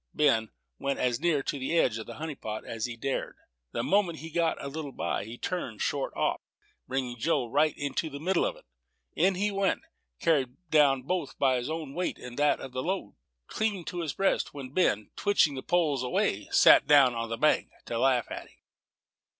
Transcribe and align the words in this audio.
Ben 0.15 0.49
went 0.79 0.97
as 0.97 1.19
near 1.19 1.43
to 1.43 1.59
the 1.59 1.77
edge 1.77 1.99
of 1.99 2.07
the 2.07 2.15
honey 2.15 2.33
pot 2.33 2.65
as 2.65 2.87
he 2.87 2.97
dared. 2.97 3.37
The 3.71 3.83
moment 3.83 4.17
he 4.17 4.31
got 4.31 4.59
a 4.59 4.67
little 4.67 4.91
by, 4.91 5.25
he 5.25 5.37
turned 5.37 5.83
short 5.83 6.11
off, 6.15 6.41
bringing 6.87 7.19
Joe 7.19 7.45
right 7.45 7.77
into 7.77 8.09
the 8.09 8.19
middle 8.19 8.43
of 8.43 8.55
it. 8.55 8.65
In 9.15 9.35
he 9.35 9.51
went, 9.51 9.83
carried 10.19 10.57
down 10.71 11.03
both 11.03 11.37
by 11.37 11.57
his 11.57 11.69
own 11.69 11.93
weight 11.93 12.17
and 12.17 12.35
that 12.39 12.59
of 12.59 12.71
the 12.71 12.81
load, 12.81 13.13
clean 13.45 13.85
to 13.85 14.01
his 14.01 14.13
breast, 14.13 14.55
when 14.55 14.71
Ben, 14.71 15.11
twitching 15.15 15.53
the 15.53 15.61
poles 15.61 16.01
away, 16.01 16.47
sat 16.49 16.87
down 16.87 17.13
on 17.13 17.29
the 17.29 17.37
bank 17.37 17.69
to 17.85 17.99
laugh 17.99 18.25
at 18.31 18.47
him. 18.47 18.57